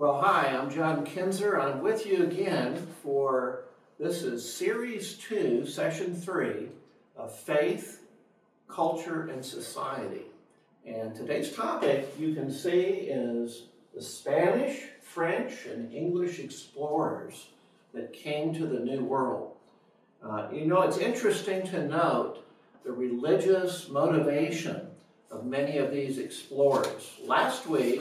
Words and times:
Well, 0.00 0.18
hi, 0.18 0.56
I'm 0.56 0.70
John 0.70 1.04
Kinzer. 1.04 1.60
I'm 1.60 1.82
with 1.82 2.06
you 2.06 2.22
again 2.22 2.86
for 3.02 3.64
this 3.98 4.22
is 4.22 4.50
series 4.50 5.12
two, 5.12 5.66
session 5.66 6.14
three 6.14 6.68
of 7.18 7.38
faith, 7.38 8.00
culture, 8.66 9.26
and 9.26 9.44
society. 9.44 10.22
And 10.86 11.14
today's 11.14 11.52
topic 11.52 12.14
you 12.18 12.34
can 12.34 12.50
see 12.50 13.10
is 13.10 13.64
the 13.94 14.00
Spanish, 14.00 14.84
French, 15.02 15.66
and 15.66 15.92
English 15.92 16.38
explorers 16.38 17.48
that 17.92 18.14
came 18.14 18.54
to 18.54 18.66
the 18.66 18.80
New 18.80 19.04
World. 19.04 19.52
Uh, 20.24 20.48
you 20.50 20.64
know, 20.64 20.80
it's 20.80 20.96
interesting 20.96 21.62
to 21.64 21.86
note 21.86 22.42
the 22.84 22.92
religious 22.92 23.90
motivation 23.90 24.80
of 25.30 25.44
many 25.44 25.76
of 25.76 25.90
these 25.90 26.16
explorers. 26.16 27.18
Last 27.22 27.66
week, 27.66 28.00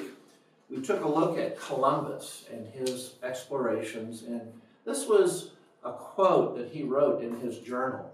we 0.70 0.82
took 0.82 1.04
a 1.04 1.08
look 1.08 1.38
at 1.38 1.60
Columbus 1.60 2.46
and 2.52 2.68
his 2.68 3.16
explorations, 3.24 4.24
and 4.24 4.42
this 4.86 5.08
was 5.08 5.52
a 5.84 5.92
quote 5.92 6.58
that 6.58 6.70
he 6.70 6.84
wrote 6.84 7.24
in 7.24 7.40
his 7.40 7.60
journal. 7.60 8.12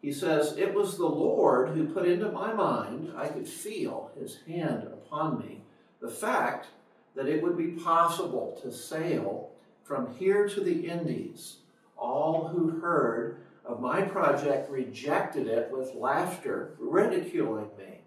He 0.00 0.12
says, 0.12 0.56
It 0.56 0.74
was 0.74 0.96
the 0.96 1.06
Lord 1.06 1.70
who 1.70 1.92
put 1.92 2.08
into 2.08 2.32
my 2.32 2.52
mind, 2.52 3.12
I 3.16 3.28
could 3.28 3.46
feel 3.46 4.10
his 4.18 4.38
hand 4.46 4.84
upon 4.84 5.40
me, 5.40 5.62
the 6.00 6.08
fact 6.08 6.68
that 7.14 7.28
it 7.28 7.42
would 7.42 7.58
be 7.58 7.72
possible 7.72 8.58
to 8.62 8.72
sail 8.72 9.50
from 9.82 10.14
here 10.14 10.48
to 10.48 10.60
the 10.60 10.86
Indies. 10.86 11.56
All 11.98 12.48
who 12.48 12.80
heard 12.80 13.40
of 13.64 13.80
my 13.80 14.02
project 14.02 14.70
rejected 14.70 15.46
it 15.46 15.70
with 15.70 15.94
laughter, 15.94 16.74
ridiculing 16.78 17.68
me. 17.76 18.00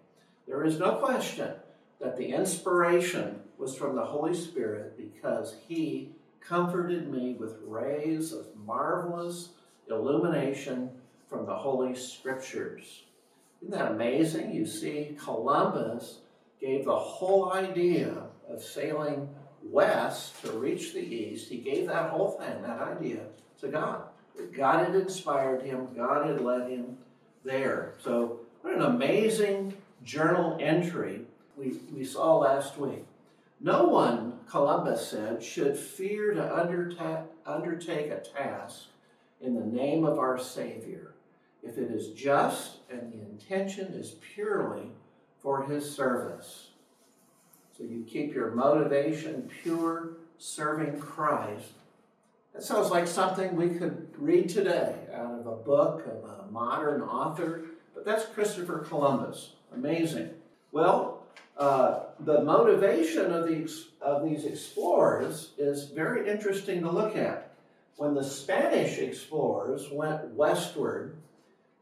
There 0.48 0.64
is 0.64 0.80
no 0.80 0.96
question 0.96 1.52
that 2.00 2.16
the 2.16 2.30
inspiration 2.30 3.40
was 3.58 3.76
from 3.76 3.96
the 3.96 4.04
Holy 4.04 4.34
Spirit 4.34 4.96
because 4.96 5.56
He 5.66 6.10
comforted 6.40 7.10
me 7.10 7.34
with 7.34 7.56
rays 7.66 8.32
of 8.32 8.46
marvelous 8.66 9.50
illumination 9.88 10.90
from 11.28 11.46
the 11.46 11.54
Holy 11.54 11.94
Scriptures. 11.94 13.04
Isn't 13.62 13.78
that 13.78 13.92
amazing? 13.92 14.54
You 14.54 14.66
see, 14.66 15.16
Columbus 15.22 16.18
gave 16.60 16.84
the 16.84 16.98
whole 16.98 17.52
idea 17.52 18.14
of 18.48 18.62
sailing 18.62 19.28
west 19.62 20.40
to 20.42 20.52
reach 20.52 20.92
the 20.92 21.00
east. 21.00 21.48
He 21.48 21.58
gave 21.58 21.86
that 21.86 22.10
whole 22.10 22.32
thing, 22.32 22.62
that 22.62 22.80
idea, 22.80 23.20
to 23.60 23.68
God. 23.68 24.02
God 24.52 24.86
had 24.86 24.94
inspired 24.94 25.62
him, 25.62 25.88
God 25.96 26.26
had 26.26 26.40
led 26.40 26.68
him 26.68 26.98
there. 27.44 27.94
So, 28.02 28.40
what 28.60 28.74
an 28.74 28.82
amazing 28.82 29.74
journal 30.02 30.58
entry 30.60 31.20
we, 31.56 31.78
we 31.94 32.04
saw 32.04 32.38
last 32.38 32.78
week. 32.78 33.04
No 33.60 33.84
one, 33.84 34.40
Columbus 34.48 35.08
said, 35.08 35.42
should 35.42 35.76
fear 35.76 36.34
to 36.34 36.56
undertake, 36.56 37.24
undertake 37.46 38.10
a 38.10 38.20
task 38.20 38.86
in 39.40 39.54
the 39.54 39.64
name 39.64 40.04
of 40.04 40.18
our 40.18 40.38
Savior 40.38 41.14
if 41.62 41.78
it 41.78 41.90
is 41.90 42.08
just 42.08 42.78
and 42.90 43.12
the 43.12 43.20
intention 43.20 43.94
is 43.94 44.16
purely 44.34 44.90
for 45.40 45.64
his 45.64 45.94
service. 45.94 46.68
So 47.76 47.84
you 47.84 48.04
keep 48.06 48.34
your 48.34 48.50
motivation 48.52 49.50
pure, 49.62 50.10
serving 50.38 51.00
Christ. 51.00 51.72
That 52.52 52.62
sounds 52.62 52.90
like 52.90 53.08
something 53.08 53.56
we 53.56 53.70
could 53.70 54.08
read 54.16 54.48
today 54.48 54.94
out 55.12 55.40
of 55.40 55.46
a 55.46 55.56
book 55.56 56.06
of 56.06 56.28
a 56.28 56.52
modern 56.52 57.02
author, 57.02 57.64
but 57.94 58.04
that's 58.04 58.26
Christopher 58.26 58.78
Columbus. 58.78 59.54
Amazing. 59.74 60.30
Well, 60.70 61.13
uh, 61.56 62.00
the 62.20 62.42
motivation 62.42 63.32
of 63.32 63.46
these, 63.46 63.88
of 64.00 64.24
these 64.24 64.44
explorers 64.44 65.52
is 65.56 65.90
very 65.90 66.28
interesting 66.28 66.82
to 66.82 66.90
look 66.90 67.16
at. 67.16 67.54
When 67.96 68.14
the 68.14 68.24
Spanish 68.24 68.98
explorers 68.98 69.88
went 69.92 70.34
westward 70.34 71.16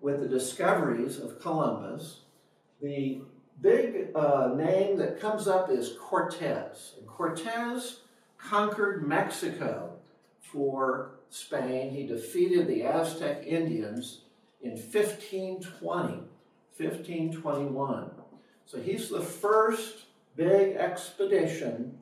with 0.00 0.20
the 0.20 0.28
discoveries 0.28 1.19
of 1.19 1.41
Columbus, 1.41 2.20
the 2.82 3.22
big 3.62 4.08
uh, 4.14 4.52
name 4.54 4.98
that 4.98 5.20
comes 5.20 5.48
up 5.48 5.70
is 5.70 5.96
Cortez. 5.98 6.94
And 6.98 7.06
Cortez 7.06 8.00
conquered 8.36 9.06
Mexico 9.06 9.94
for 10.41 11.12
Spain. 11.30 11.92
He 11.92 12.06
defeated 12.06 12.66
the 12.66 12.82
Aztec 12.82 13.46
Indians 13.46 14.22
in 14.60 14.72
1520, 14.72 16.25
1521. 16.76 18.10
So 18.66 18.78
he's 18.78 19.08
the 19.08 19.20
first 19.20 20.04
big 20.36 20.76
expedition 20.76 21.98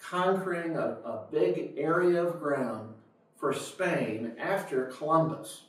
conquering 0.00 0.76
a, 0.76 0.98
a 1.04 1.24
big 1.30 1.74
area 1.76 2.22
of 2.22 2.40
ground 2.40 2.94
for 3.36 3.52
Spain 3.52 4.32
after 4.38 4.86
Columbus. 4.86 5.62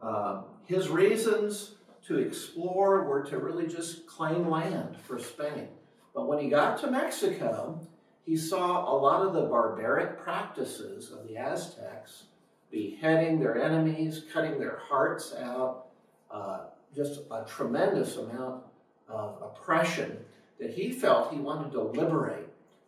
Uh, 0.00 0.42
his 0.64 0.88
reasons 0.88 1.74
to 2.06 2.18
explore 2.18 3.04
were 3.04 3.22
to 3.22 3.38
really 3.38 3.66
just 3.66 4.06
claim 4.06 4.48
land 4.48 4.96
for 4.96 5.18
Spain. 5.18 5.68
But 6.14 6.26
when 6.26 6.38
he 6.38 6.48
got 6.48 6.78
to 6.80 6.90
Mexico, 6.90 7.80
he 8.24 8.36
saw 8.36 8.92
a 8.92 8.96
lot 8.96 9.26
of 9.26 9.32
the 9.32 9.42
barbaric 9.42 10.18
practices 10.18 11.10
of 11.10 11.28
the 11.28 11.36
Aztecs, 11.36 12.24
beheading 12.70 13.38
their 13.38 13.62
enemies, 13.62 14.24
cutting 14.32 14.58
their 14.58 14.80
hearts 14.88 15.34
out, 15.34 15.86
uh, 16.30 16.60
just 16.94 17.20
a 17.30 17.44
tremendous 17.44 18.16
amount 18.16 18.64
of 19.08 19.42
oppression 19.42 20.18
that 20.58 20.70
he 20.70 20.90
felt 20.90 21.32
he 21.32 21.38
wanted 21.38 21.72
to 21.72 21.82
liberate 21.82 22.46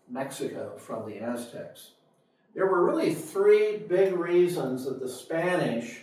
Mexico 0.08 0.76
from 0.76 1.08
the 1.08 1.18
Aztecs. 1.18 1.90
There 2.54 2.66
were 2.66 2.86
really 2.86 3.14
three 3.14 3.78
big 3.78 4.14
reasons 4.14 4.84
that 4.84 5.00
the 5.00 5.08
Spanish 5.08 6.02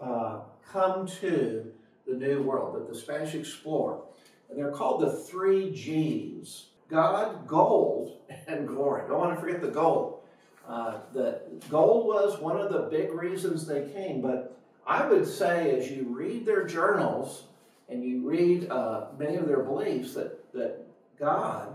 uh, 0.00 0.40
come 0.70 1.06
to 1.06 1.72
the 2.06 2.14
New 2.14 2.42
World, 2.42 2.76
that 2.76 2.88
the 2.88 2.98
Spanish 2.98 3.34
explore. 3.34 4.02
And 4.48 4.58
they're 4.58 4.70
called 4.70 5.00
the 5.00 5.10
three 5.10 5.72
G's 5.72 6.66
God, 6.88 7.46
gold, 7.46 8.18
and 8.46 8.68
glory. 8.68 9.02
Don't 9.08 9.18
want 9.18 9.34
to 9.34 9.40
forget 9.40 9.60
the 9.60 9.68
gold. 9.68 10.20
Uh, 10.68 10.98
the 11.12 11.40
gold 11.68 12.06
was 12.06 12.40
one 12.40 12.60
of 12.60 12.72
the 12.72 12.80
big 12.90 13.12
reasons 13.12 13.66
they 13.66 13.88
came, 13.88 14.20
but 14.20 14.56
I 14.86 15.06
would 15.06 15.26
say 15.26 15.76
as 15.76 15.90
you 15.90 16.06
read 16.08 16.46
their 16.46 16.64
journals, 16.64 17.44
and 17.88 18.04
you 18.04 18.28
read 18.28 18.68
uh, 18.70 19.06
many 19.18 19.36
of 19.36 19.46
their 19.46 19.62
beliefs 19.62 20.14
that, 20.14 20.52
that 20.52 20.86
God, 21.18 21.68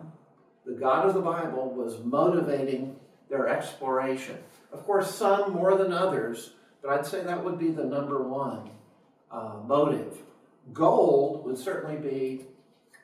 the 0.65 0.73
God 0.73 1.07
of 1.07 1.13
the 1.13 1.21
Bible, 1.21 1.73
was 1.73 2.03
motivating 2.03 2.95
their 3.29 3.47
exploration. 3.47 4.37
Of 4.71 4.85
course, 4.85 5.13
some 5.13 5.53
more 5.53 5.77
than 5.77 5.93
others, 5.93 6.51
but 6.81 6.91
I'd 6.91 7.05
say 7.05 7.23
that 7.23 7.43
would 7.43 7.57
be 7.57 7.71
the 7.71 7.83
number 7.83 8.21
one 8.23 8.69
uh, 9.31 9.55
motive. 9.65 10.17
Gold 10.73 11.45
would 11.45 11.57
certainly 11.57 11.97
be 11.97 12.45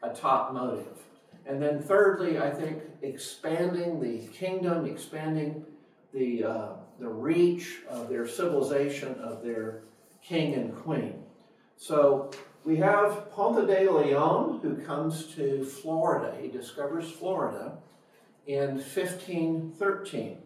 a 0.03 0.13
top 0.13 0.53
motive. 0.53 0.97
And 1.45 1.61
then, 1.61 1.81
thirdly, 1.81 2.37
I 2.37 2.51
think 2.51 2.83
expanding 3.01 4.01
the 4.01 4.27
kingdom, 4.33 4.85
expanding 4.85 5.65
the, 6.13 6.43
uh, 6.43 6.69
the 6.99 7.07
reach 7.07 7.77
of 7.89 8.09
their 8.09 8.27
civilization, 8.27 9.15
of 9.15 9.43
their 9.43 9.83
king 10.21 10.55
and 10.55 10.75
queen. 10.75 11.23
So, 11.77 12.31
we 12.67 12.75
have 12.75 13.31
Ponce 13.31 13.65
de 13.65 13.89
Leon, 13.89 14.59
who 14.61 14.75
comes 14.75 15.27
to 15.35 15.63
Florida. 15.63 16.35
He 16.41 16.49
discovers 16.49 17.09
Florida 17.09 17.77
in 18.45 18.71
1513. 18.71 20.37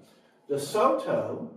De 0.47 0.59
Soto 0.59 1.49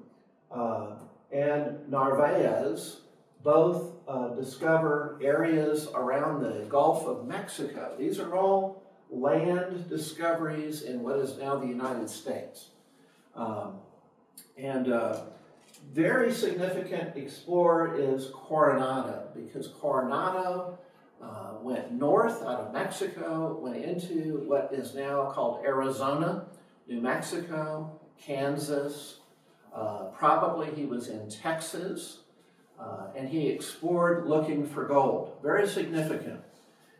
uh, 0.50 0.86
and 1.30 1.86
Narvaez 1.90 3.00
both 3.42 3.92
uh, 4.08 4.28
discover 4.28 5.18
areas 5.22 5.88
around 5.94 6.40
the 6.40 6.64
Gulf 6.66 7.06
of 7.06 7.28
Mexico. 7.28 7.94
These 7.98 8.18
are 8.18 8.34
all 8.34 8.82
land 9.10 9.90
discoveries 9.90 10.80
in 10.80 11.02
what 11.02 11.18
is 11.18 11.36
now 11.36 11.56
the 11.56 11.66
United 11.66 12.08
States. 12.08 12.70
Um, 13.36 13.80
and 14.56 14.90
uh, 14.90 15.24
very 15.92 16.32
significant 16.32 17.16
explorer 17.16 17.96
is 17.96 18.30
Coronado 18.32 19.28
because 19.34 19.68
Coronado 19.68 20.78
uh, 21.22 21.52
went 21.62 21.92
north 21.92 22.42
out 22.42 22.60
of 22.60 22.72
Mexico, 22.72 23.58
went 23.60 23.84
into 23.84 24.44
what 24.46 24.70
is 24.72 24.94
now 24.94 25.30
called 25.30 25.64
Arizona, 25.64 26.46
New 26.88 27.00
Mexico, 27.00 28.00
Kansas. 28.20 29.20
Uh, 29.74 30.04
probably 30.16 30.70
he 30.74 30.84
was 30.84 31.08
in 31.08 31.28
Texas, 31.28 32.20
uh, 32.78 33.08
and 33.16 33.28
he 33.28 33.48
explored 33.48 34.26
looking 34.26 34.66
for 34.66 34.84
gold. 34.84 35.38
Very 35.42 35.66
significant. 35.66 36.40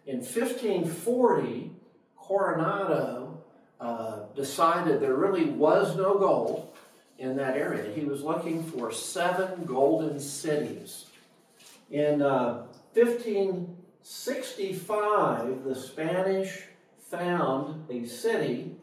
In 0.07 0.17
1540, 0.17 1.73
Coronado 2.17 3.45
uh, 3.81 4.21
decided 4.35 5.01
there 5.01 5.15
really 5.15 5.47
was 5.47 5.97
no 5.97 6.19
gold 6.19 6.74
in 7.19 7.37
that 7.37 7.57
area. 7.57 7.93
He 7.95 8.05
was 8.05 8.23
looking 8.23 8.63
for 8.63 8.93
seven 8.93 9.65
golden 9.65 10.21
cities. 10.21 11.07
In 11.91 12.23
uh, 12.23 12.67
1565, 12.95 15.65
the 15.65 15.75
Spanish 15.75 16.63
found 17.11 17.91
a 17.91 18.07
city 18.07 18.77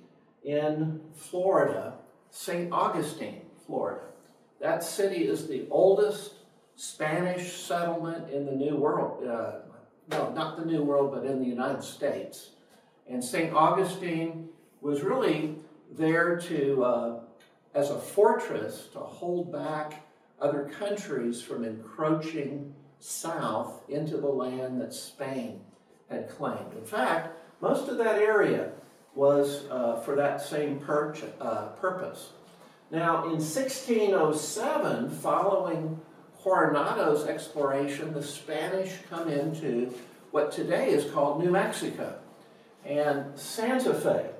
in 0.44 1.00
Florida 1.16 1.94
St. 2.32 2.72
Augustine, 2.72 3.42
Florida. 3.68 4.02
That 4.62 4.84
city 4.84 5.28
is 5.28 5.48
the 5.48 5.68
oldest 5.70 6.36
Spanish 6.76 7.58
settlement 7.58 8.32
in 8.32 8.46
the 8.46 8.54
New 8.54 8.78
World. 8.78 9.28
Uh, 9.28 9.52
no, 10.10 10.32
not 10.32 10.58
the 10.58 10.66
New 10.66 10.84
World, 10.84 11.12
but 11.14 11.26
in 11.26 11.40
the 11.40 11.46
United 11.46 11.84
States. 11.84 12.52
And 13.10 13.24
St. 13.24 13.54
Augustine 13.54 14.50
was 14.80 15.02
really 15.02 15.56
there 15.92 16.40
to, 16.40 16.84
uh, 16.84 17.20
as 17.74 17.90
a 17.90 17.98
fortress, 17.98 18.88
to 18.94 19.00
hold 19.00 19.52
back 19.52 20.04
other 20.40 20.72
countries 20.80 21.42
from 21.42 21.64
encroaching 21.64 22.74
south 23.00 23.82
into 23.90 24.18
the 24.18 24.28
land 24.28 24.82
that 24.82 24.94
Spain 24.94 25.62
had 26.10 26.30
claimed. 26.30 26.74
In 26.78 26.86
fact, 26.86 27.38
most 27.62 27.88
of 27.90 27.98
that 27.98 28.18
area 28.18 28.72
was 29.16 29.66
uh, 29.70 29.98
for 30.02 30.16
that 30.16 30.42
same 30.42 30.80
pur- 30.80 31.16
uh, 31.40 31.68
purpose. 31.80 32.30
Now, 32.90 33.26
in 33.26 33.40
1607, 33.40 35.10
following 35.10 36.00
Coronado's 36.44 37.26
exploration, 37.26 38.14
the 38.14 38.24
Spanish 38.24 38.94
come 39.10 39.30
into 39.30 39.94
what 40.32 40.52
today 40.52 40.90
is 40.90 41.10
called 41.12 41.44
New 41.44 41.52
Mexico. 41.52 42.16
And 42.84 43.38
Santa 43.38 43.94
Fe 43.94 44.31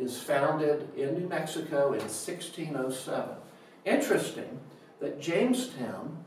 is 0.00 0.18
founded 0.18 0.88
in 0.96 1.14
New 1.14 1.28
Mexico 1.28 1.92
in 1.92 2.00
1607. 2.00 3.36
Interesting 3.84 4.58
that 4.98 5.20
Jamestown, 5.20 6.24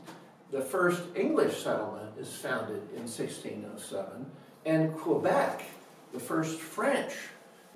the 0.52 0.60
first 0.60 1.02
English 1.16 1.62
settlement, 1.62 2.16
is 2.16 2.32
founded 2.36 2.82
in 2.94 3.02
1607, 3.02 4.26
and 4.64 4.94
Quebec, 4.96 5.64
the 6.12 6.20
first 6.20 6.60
French 6.60 7.14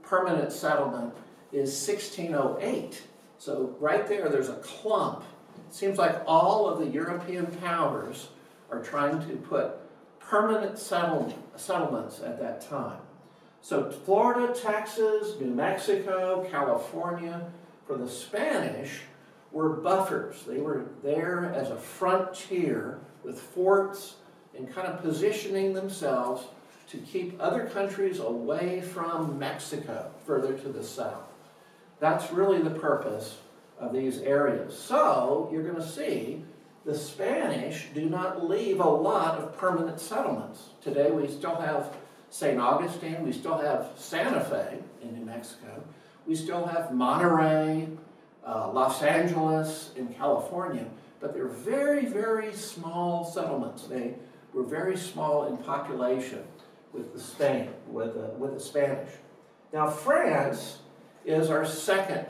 permanent 0.02 0.52
settlement, 0.52 1.12
is 1.52 1.70
1608. 1.86 3.02
So 3.38 3.76
right 3.80 4.06
there, 4.06 4.28
there's 4.28 4.48
a 4.48 4.56
clump. 4.56 5.24
It 5.68 5.74
seems 5.74 5.98
like 5.98 6.22
all 6.26 6.68
of 6.68 6.78
the 6.78 6.86
European 6.86 7.46
powers 7.46 8.28
are 8.70 8.82
trying 8.82 9.20
to 9.28 9.36
put 9.36 9.72
permanent 10.20 10.78
settle 10.78 11.36
settlements 11.56 12.20
at 12.20 12.38
that 12.40 12.60
time. 12.60 12.98
So 13.60 13.90
Florida, 13.90 14.54
Texas, 14.54 15.34
New 15.40 15.50
Mexico, 15.50 16.46
California, 16.50 17.50
for 17.86 17.96
the 17.96 18.08
Spanish, 18.08 19.00
were 19.52 19.70
buffers. 19.70 20.44
They 20.46 20.58
were 20.58 20.86
there 21.02 21.52
as 21.54 21.70
a 21.70 21.76
frontier 21.76 23.00
with 23.24 23.40
forts 23.40 24.16
and 24.56 24.72
kind 24.72 24.86
of 24.86 25.02
positioning 25.02 25.72
themselves 25.72 26.46
to 26.90 26.98
keep 26.98 27.36
other 27.40 27.66
countries 27.66 28.18
away 28.18 28.80
from 28.80 29.38
Mexico 29.38 30.10
further 30.26 30.54
to 30.54 30.68
the 30.68 30.82
south. 30.82 31.24
That's 32.00 32.32
really 32.32 32.62
the 32.62 32.70
purpose 32.70 33.38
of 33.78 33.92
these 33.92 34.18
areas. 34.18 34.78
So 34.78 35.48
you're 35.52 35.62
going 35.62 35.76
to 35.76 35.86
see 35.86 36.44
the 36.84 36.96
Spanish 36.96 37.88
do 37.94 38.08
not 38.08 38.48
leave 38.48 38.80
a 38.80 38.88
lot 38.88 39.38
of 39.38 39.56
permanent 39.58 40.00
settlements. 40.00 40.70
Today 40.80 41.10
we 41.10 41.28
still 41.28 41.56
have 41.56 41.94
St. 42.30 42.60
Augustine, 42.60 43.24
we 43.24 43.32
still 43.32 43.58
have 43.58 43.90
Santa 43.96 44.40
Fe 44.40 44.78
in 45.02 45.14
New 45.14 45.24
Mexico, 45.24 45.82
we 46.26 46.34
still 46.34 46.66
have 46.66 46.92
Monterey, 46.92 47.88
uh, 48.46 48.70
Los 48.72 49.02
Angeles 49.02 49.92
in 49.96 50.08
California, 50.08 50.86
but 51.20 51.34
they're 51.34 51.48
very, 51.48 52.06
very 52.06 52.52
small 52.52 53.24
settlements. 53.24 53.84
They 53.84 54.14
were 54.52 54.62
very 54.62 54.96
small 54.96 55.46
in 55.46 55.56
population 55.58 56.44
with 56.92 57.12
the 57.12 57.20
Spain, 57.20 57.70
with 57.88 58.14
the, 58.14 58.28
with 58.38 58.54
the 58.54 58.60
Spanish. 58.60 59.10
Now 59.72 59.88
France 59.88 60.78
is 61.24 61.50
our 61.50 61.66
second 61.66 62.26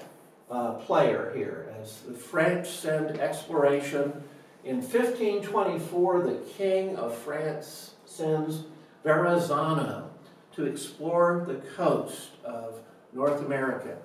uh, 0.51 0.75
player 0.75 1.33
here, 1.37 1.73
as 1.81 2.01
the 2.03 2.15
French 2.15 2.69
send 2.69 3.19
exploration. 3.21 4.25
In 4.65 4.77
1524, 4.77 6.23
the 6.23 6.35
King 6.57 6.97
of 6.97 7.17
France 7.17 7.95
sends 8.07 8.65
Verrazano 9.09 10.11
to 10.55 10.67
explore 10.67 11.43
the 11.47 11.55
coast 11.55 12.29
of 12.45 12.79
North 13.15 13.41
America. 13.41 13.97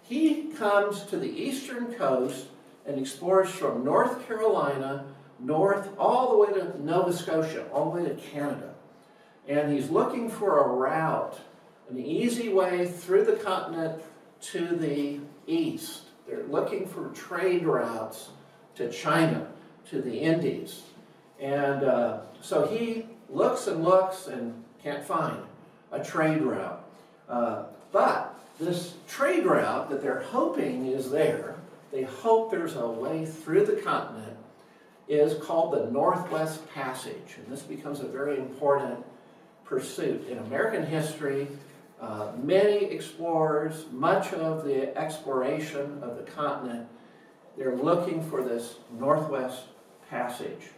He 0.00 0.44
comes 0.44 1.02
to 1.04 1.18
the 1.18 1.28
eastern 1.28 1.92
coast 1.92 2.46
and 2.86 2.98
explores 2.98 3.50
from 3.50 3.84
North 3.84 4.26
Carolina 4.26 5.04
north 5.38 5.90
all 5.98 6.30
the 6.30 6.38
way 6.38 6.58
to 6.58 6.82
Nova 6.82 7.12
Scotia, 7.12 7.66
all 7.70 7.90
the 7.90 8.00
way 8.00 8.08
to 8.08 8.14
Canada. 8.14 8.72
And 9.46 9.70
he's 9.70 9.90
looking 9.90 10.30
for 10.30 10.64
a 10.64 10.68
route, 10.68 11.38
an 11.90 11.98
easy 11.98 12.48
way 12.48 12.88
through 12.88 13.24
the 13.26 13.36
continent 13.36 14.02
to 14.52 14.68
the 14.68 15.20
east. 15.46 16.04
They're 16.26 16.44
looking 16.44 16.86
for 16.86 17.10
trade 17.10 17.66
routes 17.66 18.30
to 18.76 18.90
China, 18.90 19.48
to 19.90 20.00
the 20.00 20.18
Indies. 20.18 20.80
And 21.38 21.84
uh, 21.84 22.20
so 22.40 22.66
he 22.66 23.06
looks 23.30 23.66
and 23.66 23.82
looks 23.82 24.26
and 24.26 24.64
can't 24.82 25.04
find 25.04 25.38
a 25.92 26.02
trade 26.02 26.42
route. 26.42 26.84
Uh, 27.28 27.64
but 27.92 28.34
this 28.58 28.94
trade 29.08 29.44
route 29.44 29.90
that 29.90 30.02
they're 30.02 30.22
hoping 30.22 30.86
is 30.86 31.10
there, 31.10 31.56
they 31.92 32.02
hope 32.02 32.50
there's 32.50 32.76
a 32.76 32.86
way 32.86 33.26
through 33.26 33.66
the 33.66 33.76
continent, 33.76 34.36
is 35.08 35.34
called 35.42 35.74
the 35.74 35.90
Northwest 35.90 36.68
Passage. 36.74 37.36
And 37.36 37.46
this 37.48 37.62
becomes 37.62 38.00
a 38.00 38.06
very 38.06 38.38
important 38.38 39.04
pursuit. 39.64 40.26
In 40.28 40.38
American 40.38 40.84
history, 40.84 41.48
uh, 42.00 42.32
many 42.42 42.84
explorers, 42.86 43.86
much 43.92 44.32
of 44.32 44.64
the 44.64 44.96
exploration 44.96 45.98
of 46.02 46.16
the 46.16 46.22
continent, 46.22 46.88
they're 47.56 47.76
looking 47.76 48.22
for 48.28 48.42
this 48.42 48.76
Northwest 48.98 49.62
Passage. 50.10 50.70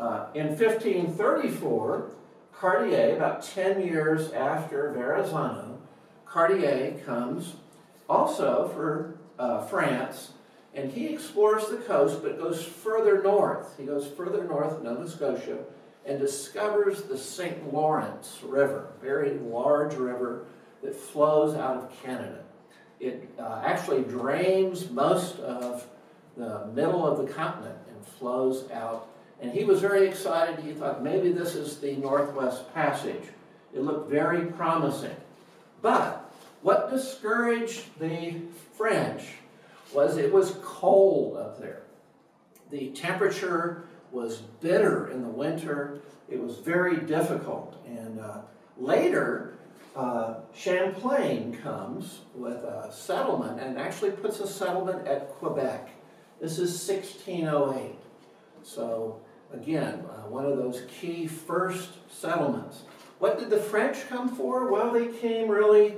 Uh, 0.00 0.28
in 0.32 0.46
1534, 0.46 2.10
Cartier, 2.58 3.16
about 3.16 3.42
10 3.42 3.82
years 3.82 4.32
after 4.32 4.90
Verrazano, 4.92 5.78
Cartier 6.24 6.98
comes 7.04 7.56
also 8.08 8.68
for 8.68 9.18
uh, 9.38 9.60
France, 9.66 10.32
and 10.72 10.90
he 10.90 11.08
explores 11.08 11.68
the 11.68 11.76
coast 11.76 12.22
but 12.22 12.38
goes 12.38 12.64
further 12.64 13.22
north. 13.22 13.76
He 13.76 13.84
goes 13.84 14.06
further 14.06 14.42
north, 14.44 14.82
Nova 14.82 15.06
Scotia, 15.06 15.58
and 16.06 16.18
discovers 16.18 17.02
the 17.02 17.18
St. 17.18 17.70
Lawrence 17.70 18.40
River, 18.42 18.88
a 18.96 19.04
very 19.04 19.34
large 19.34 19.96
river 19.96 20.46
that 20.82 20.96
flows 20.96 21.54
out 21.54 21.76
of 21.76 22.02
Canada. 22.02 22.42
It 23.00 23.28
uh, 23.38 23.60
actually 23.66 24.04
drains 24.04 24.90
most 24.90 25.38
of 25.40 25.86
the 26.38 26.66
middle 26.74 27.06
of 27.06 27.18
the 27.18 27.30
continent 27.30 27.76
and 27.86 28.06
flows 28.06 28.70
out. 28.70 29.08
And 29.40 29.52
he 29.52 29.64
was 29.64 29.80
very 29.80 30.06
excited. 30.06 30.64
He 30.64 30.72
thought 30.72 31.02
maybe 31.02 31.32
this 31.32 31.54
is 31.54 31.78
the 31.78 31.96
Northwest 31.96 32.72
Passage. 32.74 33.24
It 33.74 33.80
looked 33.80 34.10
very 34.10 34.46
promising. 34.46 35.16
But 35.80 36.30
what 36.62 36.90
discouraged 36.90 37.98
the 37.98 38.40
French 38.76 39.22
was 39.94 40.16
it 40.16 40.32
was 40.32 40.56
cold 40.62 41.36
up 41.36 41.58
there. 41.58 41.82
The 42.70 42.90
temperature 42.90 43.84
was 44.12 44.38
bitter 44.60 45.08
in 45.08 45.22
the 45.22 45.28
winter. 45.28 46.00
It 46.28 46.40
was 46.40 46.58
very 46.58 46.98
difficult. 46.98 47.76
And 47.86 48.20
uh, 48.20 48.38
later, 48.76 49.54
uh, 49.96 50.34
Champlain 50.54 51.56
comes 51.62 52.20
with 52.34 52.58
a 52.58 52.92
settlement 52.92 53.60
and 53.60 53.78
actually 53.78 54.12
puts 54.12 54.40
a 54.40 54.46
settlement 54.46 55.06
at 55.06 55.30
Quebec. 55.36 55.90
This 56.40 56.58
is 56.58 56.70
1608. 56.88 57.96
So, 58.62 59.20
again, 59.52 60.04
uh, 60.08 60.28
one 60.28 60.46
of 60.46 60.56
those 60.56 60.82
key 60.88 61.26
first 61.26 61.90
settlements. 62.10 62.82
What 63.18 63.38
did 63.38 63.50
the 63.50 63.58
French 63.58 64.08
come 64.08 64.28
for? 64.34 64.70
Well, 64.70 64.92
they 64.92 65.08
came 65.08 65.48
really 65.48 65.96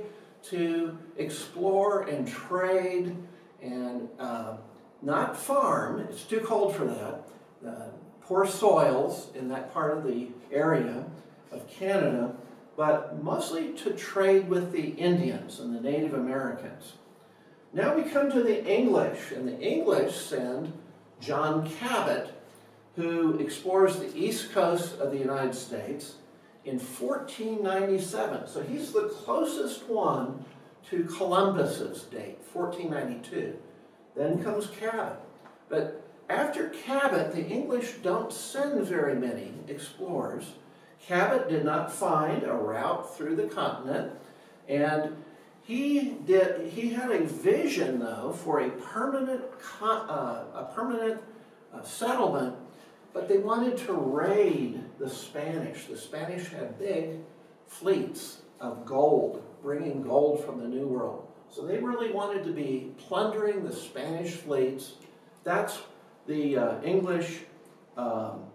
to 0.49 0.97
explore 1.17 2.01
and 2.03 2.27
trade 2.27 3.15
and 3.61 4.09
uh, 4.19 4.57
not 5.01 5.37
farm. 5.37 6.01
It's 6.01 6.23
too 6.23 6.41
cold 6.41 6.75
for 6.75 6.85
that. 6.85 7.23
Uh, 7.65 7.89
poor 8.21 8.45
soils 8.45 9.29
in 9.35 9.47
that 9.49 9.73
part 9.73 9.97
of 9.97 10.03
the 10.03 10.27
area 10.51 11.05
of 11.51 11.67
Canada, 11.69 12.35
but 12.75 13.23
mostly 13.23 13.73
to 13.73 13.91
trade 13.91 14.49
with 14.49 14.71
the 14.71 14.89
Indians 14.89 15.59
and 15.59 15.75
the 15.75 15.79
Native 15.79 16.13
Americans. 16.13 16.93
Now 17.71 17.95
we 17.95 18.03
come 18.03 18.31
to 18.31 18.43
the 18.43 18.65
English, 18.65 19.31
and 19.31 19.47
the 19.47 19.59
English 19.59 20.15
send 20.15 20.73
John 21.19 21.69
Cabot, 21.69 22.33
who 22.95 23.39
explores 23.39 23.97
the 23.97 24.15
east 24.15 24.51
coast 24.51 24.99
of 24.99 25.11
the 25.11 25.17
United 25.17 25.55
States 25.55 26.15
in 26.65 26.79
1497. 26.79 28.47
So 28.47 28.61
he's 28.61 28.91
the 28.91 29.09
closest 29.09 29.87
one 29.87 30.45
to 30.89 31.05
Columbus's 31.05 32.03
date, 32.03 32.39
1492. 32.51 33.55
Then 34.15 34.43
comes 34.43 34.67
Cabot. 34.67 35.17
But 35.69 36.05
after 36.29 36.69
Cabot, 36.69 37.33
the 37.33 37.45
English 37.45 37.93
don't 38.03 38.31
send 38.31 38.85
very 38.85 39.15
many 39.15 39.53
explorers. 39.67 40.53
Cabot 41.05 41.49
did 41.49 41.65
not 41.65 41.91
find 41.91 42.43
a 42.43 42.53
route 42.53 43.15
through 43.17 43.35
the 43.35 43.47
continent, 43.47 44.13
and 44.69 45.15
He 45.63 46.17
did. 46.25 46.71
He 46.71 46.89
had 46.89 47.11
a 47.11 47.23
vision, 47.23 47.99
though, 47.99 48.33
for 48.33 48.59
a 48.59 48.69
permanent, 48.69 49.43
uh, 49.81 50.43
a 50.53 50.71
permanent 50.75 51.21
uh, 51.73 51.81
settlement, 51.83 52.55
but 53.13 53.27
they 53.27 53.37
wanted 53.37 53.77
to 53.77 53.93
raid 53.93 54.81
the 54.99 55.09
Spanish. 55.09 55.85
The 55.85 55.97
Spanish 55.97 56.49
had 56.49 56.79
big 56.79 57.19
fleets 57.67 58.41
of 58.59 58.85
gold, 58.85 59.43
bringing 59.61 60.01
gold 60.01 60.43
from 60.43 60.59
the 60.59 60.67
New 60.67 60.87
World. 60.87 61.27
So 61.49 61.65
they 61.65 61.77
really 61.77 62.11
wanted 62.11 62.43
to 62.45 62.51
be 62.51 62.91
plundering 62.97 63.63
the 63.63 63.73
Spanish 63.73 64.31
fleets. 64.31 64.93
That's 65.43 65.79
the 66.25 66.57
uh, 66.57 66.81
English 66.81 67.41
um, 67.95 68.45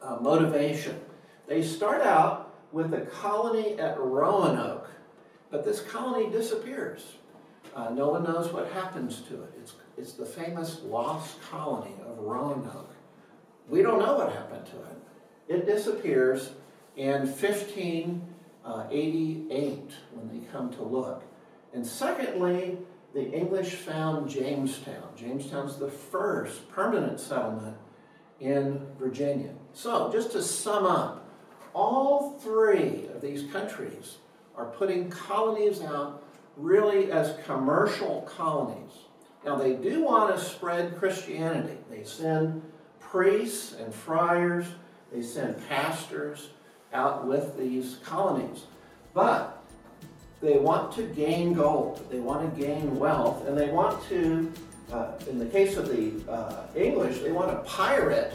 uh, 0.00 0.16
motivation. 0.20 0.98
They 1.46 1.62
start 1.62 2.00
out 2.02 2.54
with 2.72 2.94
a 2.94 3.02
colony 3.02 3.78
at 3.78 3.98
Roanoke, 3.98 4.88
but 5.50 5.64
this 5.64 5.80
colony 5.80 6.30
disappears. 6.30 7.16
Uh, 7.74 7.90
no 7.90 8.08
one 8.08 8.24
knows 8.24 8.52
what 8.52 8.70
happens 8.72 9.20
to 9.22 9.42
it. 9.42 9.50
It's, 9.60 9.74
it's 9.96 10.12
the 10.14 10.24
famous 10.24 10.80
lost 10.84 11.40
colony 11.50 11.94
of 12.06 12.18
Roanoke. 12.18 12.94
We 13.68 13.82
don't 13.82 13.98
know 13.98 14.16
what 14.16 14.32
happened 14.32 14.64
to 14.66 14.76
it. 14.76 14.96
It 15.48 15.66
disappears 15.66 16.52
in 16.96 17.26
1588 17.26 19.92
when 20.12 20.28
they 20.28 20.46
come 20.46 20.70
to 20.72 20.82
look. 20.82 21.22
And 21.74 21.86
secondly, 21.86 22.78
the 23.14 23.30
English 23.30 23.74
found 23.74 24.28
Jamestown. 24.28 25.14
Jamestown's 25.16 25.76
the 25.76 25.90
first 25.90 26.68
permanent 26.70 27.20
settlement 27.20 27.76
in 28.40 28.86
Virginia. 28.98 29.52
So, 29.72 30.10
just 30.12 30.32
to 30.32 30.42
sum 30.42 30.86
up, 30.86 31.28
all 31.74 32.38
three 32.38 33.06
of 33.14 33.20
these 33.20 33.50
countries 33.50 34.16
are 34.56 34.66
putting 34.66 35.10
colonies 35.10 35.82
out 35.82 36.24
really 36.56 37.12
as 37.12 37.36
commercial 37.44 38.22
colonies. 38.22 38.92
Now, 39.44 39.56
they 39.56 39.74
do 39.74 40.04
want 40.04 40.34
to 40.34 40.40
spread 40.42 40.96
Christianity. 40.98 41.76
They 41.88 42.04
send 42.04 42.62
priests 43.10 43.74
and 43.80 43.94
friars, 43.94 44.66
they 45.12 45.22
send 45.22 45.56
pastors 45.68 46.50
out 46.92 47.26
with 47.26 47.56
these 47.56 47.98
colonies. 48.04 48.64
But 49.14 49.62
they 50.40 50.58
want 50.58 50.92
to 50.92 51.02
gain 51.02 51.54
gold, 51.54 52.06
they 52.10 52.20
want 52.20 52.54
to 52.54 52.60
gain 52.60 52.98
wealth, 52.98 53.46
and 53.46 53.56
they 53.56 53.70
want 53.70 54.02
to, 54.08 54.52
uh, 54.92 55.12
in 55.28 55.38
the 55.38 55.46
case 55.46 55.76
of 55.76 55.88
the 55.88 56.12
uh, 56.30 56.66
English, 56.76 57.20
they 57.20 57.32
want 57.32 57.50
to 57.50 57.70
pirate 57.70 58.32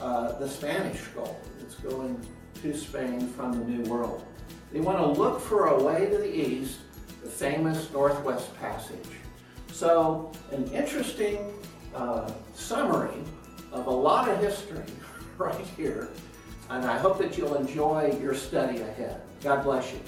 uh, 0.00 0.32
the 0.38 0.48
Spanish 0.48 1.00
gold 1.14 1.36
that's 1.58 1.76
going 1.76 2.20
to 2.62 2.76
Spain 2.76 3.28
from 3.28 3.52
the 3.52 3.64
New 3.64 3.88
World. 3.90 4.24
They 4.72 4.80
want 4.80 4.98
to 4.98 5.06
look 5.06 5.40
for 5.40 5.68
a 5.68 5.82
way 5.82 6.06
to 6.10 6.18
the 6.18 6.36
east, 6.36 6.78
the 7.22 7.30
famous 7.30 7.92
Northwest 7.92 8.54
Passage. 8.58 9.08
So, 9.72 10.32
an 10.50 10.70
interesting 10.72 11.54
uh, 11.94 12.30
summary 12.54 13.22
of 13.74 13.88
a 13.88 13.90
lot 13.90 14.28
of 14.28 14.40
history 14.40 14.84
right 15.38 15.54
here, 15.76 16.08
and 16.70 16.84
I 16.86 16.96
hope 16.96 17.18
that 17.18 17.36
you'll 17.36 17.56
enjoy 17.56 18.16
your 18.22 18.34
study 18.34 18.80
ahead. 18.80 19.20
God 19.42 19.64
bless 19.64 19.92
you. 19.92 20.00